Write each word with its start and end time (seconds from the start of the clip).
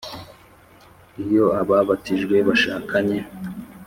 iyo 1.23 1.45
ababatijwe 1.61 2.35
bashakanye, 2.47 3.19